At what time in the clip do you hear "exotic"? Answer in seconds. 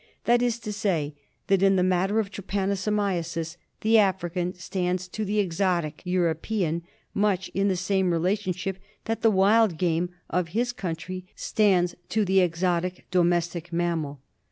5.37-6.01, 12.39-13.05